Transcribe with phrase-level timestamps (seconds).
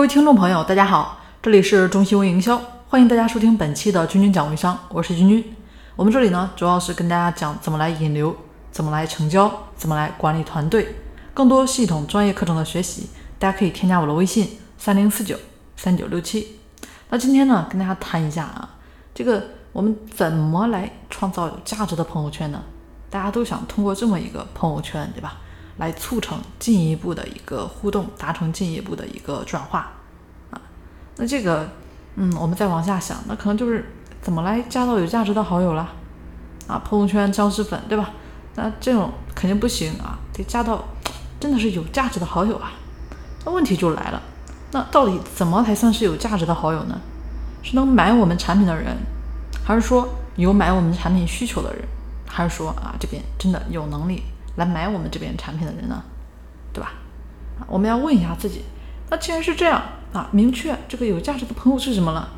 [0.00, 5.54] 各位听众朋友，大家好，这里是中西微营销，欢迎大家收听本期的君君讲微商，我是君君。
[5.94, 8.34] 我们这里呢，主要是跟大家讲怎么来引流，
[8.72, 10.96] 怎么来成交，怎么来管理团队。
[11.34, 15.36] 更多系统专业课程的学习，大家可以添加我的微信三零四九
[15.76, 16.58] 三九六七。
[17.10, 18.76] 那今天呢，跟大家谈一下啊，
[19.14, 22.62] 这个我们怎么来创造有价值的朋友圈呢？
[23.10, 25.36] 大家都想通过这么一个朋友圈，对吧？
[25.80, 29.90] 来促成进一步的一个互动，达成进一步的一个转化
[30.50, 30.60] 啊。
[31.16, 31.68] 那这个，
[32.16, 33.90] 嗯，我们再往下想，那可能就是
[34.20, 35.88] 怎么来加到有价值的好友了
[36.66, 36.78] 啊？
[36.84, 38.10] 朋友圈僵尸粉，对吧？
[38.56, 40.84] 那这种肯定不行啊，得加到
[41.40, 42.72] 真的是有价值的好友啊。
[43.44, 44.22] 那问题就来了，
[44.72, 47.00] 那到底怎么才算是有价值的好友呢？
[47.62, 48.94] 是能买我们产品的人，
[49.64, 50.06] 还是说
[50.36, 51.82] 有买我们产品需求的人，
[52.26, 54.22] 还是说啊这边真的有能力？
[54.60, 56.02] 来买我们这边产品的人呢，
[56.70, 56.92] 对吧？
[57.58, 58.60] 啊，我们要问一下自己。
[59.08, 59.82] 那既然是这样
[60.12, 62.28] 啊，明确这个有价值的朋友是什么了？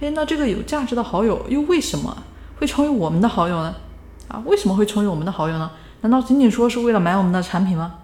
[0.00, 2.22] 哎，那这个有价值的好友又为什么
[2.60, 3.74] 会成为我们的好友呢？
[4.28, 5.72] 啊，为什么会成为我们的好友呢？
[6.02, 7.96] 难道仅仅说是为了买我们的产品吗？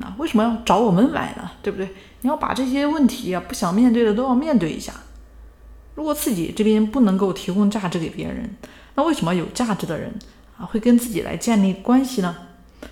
[0.00, 1.50] 啊，为什么要找我们买呢？
[1.60, 1.88] 对不对？
[2.20, 4.92] 你要把这些问题啊，不想面对的都要面对一下。
[5.96, 8.48] 如果自己这边不能够提供价值给别人，
[8.94, 10.14] 那为什么有价值的人
[10.56, 12.34] 啊会跟自己来建立关系呢？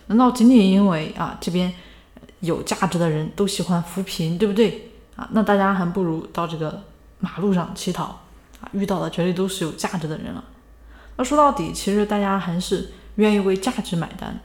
[0.06, 1.72] 难道仅仅因为啊这边
[2.40, 5.28] 有价值的人都喜欢扶贫，对不对啊？
[5.32, 6.82] 那大家还不如到这个
[7.18, 8.04] 马路上乞讨
[8.60, 10.44] 啊，遇到的绝对都是有价值的人了。
[11.16, 14.38] 那说到底，其实大家还是愿意为价值买单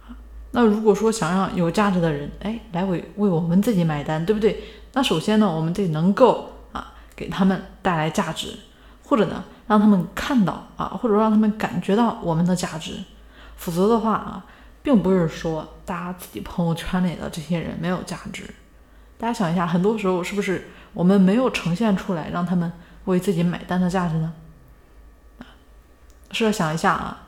[0.00, 0.16] 啊。
[0.52, 4.64] 那如果说想让有价值的人哎来为为我们自己买单，对不对？
[4.94, 8.58] 那首先呢，我们得能够啊给他们带来价值，
[9.04, 12.94] 或者呢让他们看到啊，或者让他们感觉到我们的价值。
[13.56, 14.44] 否则的话啊。
[14.82, 18.44] 并不是说大家自己朋友圈里的这些人没有价值，
[19.18, 22.72] 大家想一下，很多时候是不是我们没有呈现出来让他们
[23.04, 24.32] 为自己买单的价值呢？
[25.38, 25.44] 啊，
[26.30, 27.26] 试着想一下啊，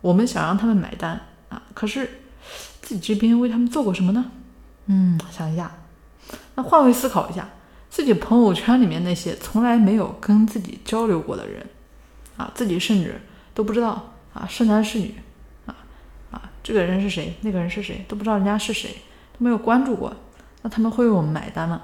[0.00, 1.20] 我们想让他们买单
[1.50, 2.20] 啊，可是
[2.80, 4.30] 自己这边为他们做过什么呢？
[4.86, 5.70] 嗯，想一下，
[6.54, 7.48] 那换位思考一下，
[7.90, 11.66] 自己朋友圈里面那些从来没有跟自己交流过的人
[12.36, 13.20] 啊，自己甚至
[13.52, 15.14] 都不知道啊是男是女。
[16.64, 17.36] 这个人是谁？
[17.42, 18.04] 那个人是谁？
[18.08, 18.88] 都不知道人家是谁，
[19.34, 20.12] 都没有关注过，
[20.62, 21.82] 那他们会为我们买单吗？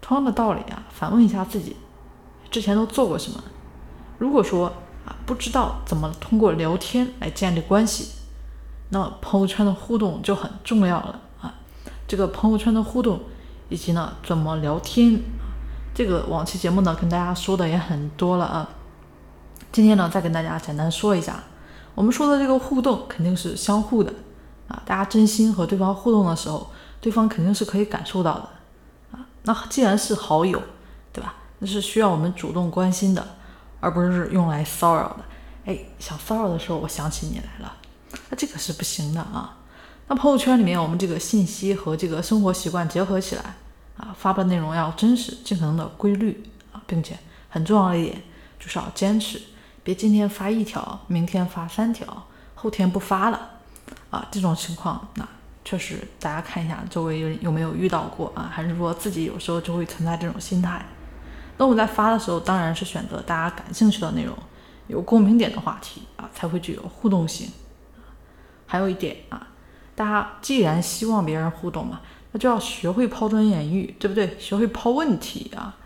[0.00, 1.76] 同样的道理啊，反问一下自己，
[2.50, 3.44] 之前都做过什么？
[4.18, 4.68] 如果说
[5.04, 8.12] 啊不知道怎么通过聊天来建立关系，
[8.88, 11.54] 那朋友圈的互动就很重要了啊。
[12.08, 13.20] 这个朋友圈的互动
[13.68, 15.20] 以及呢怎么聊天，
[15.94, 18.68] 这个往期节目呢跟大家说的也很多了啊。
[19.70, 21.42] 今天呢再跟大家简单说一下。
[21.94, 24.12] 我们说的这个互动肯定是相互的
[24.68, 26.70] 啊，大家真心和对方互动的时候，
[27.00, 28.48] 对方肯定是可以感受到的
[29.12, 29.26] 啊。
[29.42, 30.62] 那既然是好友，
[31.12, 31.34] 对吧？
[31.58, 33.24] 那是需要我们主动关心的，
[33.80, 35.24] 而不是用来骚扰的。
[35.64, 37.76] 哎，想骚扰的时候，我想起你来了，
[38.30, 39.58] 那这个是不行的啊。
[40.08, 43.56] 那朋友圈里面，我们这个信息和这个生活习惯结合起来
[43.96, 46.42] 啊，发布内容要真实，尽可能的规律
[46.72, 47.16] 啊，并且
[47.48, 48.22] 很重要的一点
[48.58, 49.40] 就是要坚持。
[49.84, 52.06] 别今天发一条，明天发三条，
[52.54, 53.50] 后天不发了
[54.10, 54.28] 啊！
[54.30, 55.28] 这种情况，那
[55.64, 58.48] 确实大家看一下周围有有没有遇到过啊？
[58.52, 60.86] 还是说自己有时候就会存在这种心态？
[61.56, 64.36] 那我们在发的时候，当然是选择大家感兴趣的内容，
[64.86, 67.50] 有共鸣点的话题啊，才会具有互动性。
[68.66, 69.48] 还有一点啊，
[69.96, 72.00] 大家既然希望别人互动嘛，
[72.30, 74.36] 那就要学会抛砖引玉，对不对？
[74.38, 75.76] 学会抛问题啊。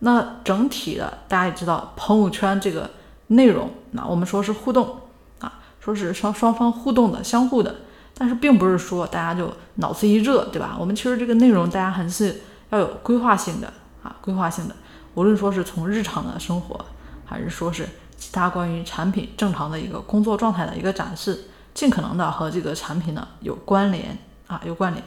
[0.00, 2.90] 那整体的大家也知道，朋友圈这个。
[3.28, 5.00] 内容，那我们说是互动
[5.40, 7.74] 啊，说是双双方互动的、相互的，
[8.16, 10.76] 但是并不是说大家就脑子一热，对吧？
[10.78, 13.72] 我们其实这个内容大家还是要有规划性的
[14.02, 14.76] 啊，规划性的，
[15.14, 16.84] 无论说是从日常的生活，
[17.24, 24.16] 还是说是其他关于产品正常的一个工作状态的一个展示，尽可能的和这个产品呢有关联
[24.46, 25.04] 啊，有关联。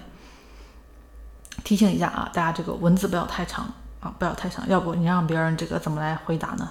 [1.64, 3.66] 提醒一下啊，大家这个文字不要太长
[4.00, 6.70] 啊，不要太长，要不你让别人这个怎么来回答呢？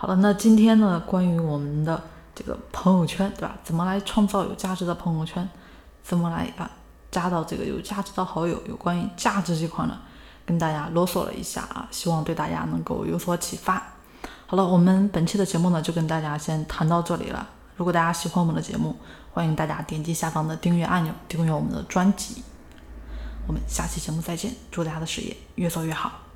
[0.00, 2.02] 好了，那今天呢，关于我们的
[2.34, 3.54] 这个朋友圈，对吧？
[3.62, 5.46] 怎么来创造有价值的朋友圈？
[6.02, 6.70] 怎么来啊
[7.10, 8.58] 加到这个有价值的好友？
[8.66, 9.98] 有关于价值这块呢，
[10.46, 13.92] 跟大家啰嗦了一下啊，希望对大家能够有所启发。
[14.46, 17.46] 好了，我们本期的节目呢，就跟大家先谈到这里了。
[17.76, 18.96] 如果大家喜欢我们的节目，
[19.34, 22.42] 欢迎大家点击下方的订阅按钮，订阅我们的专辑。
[23.46, 26.29] 我们下期节目再见，祝大家的事业越做越好。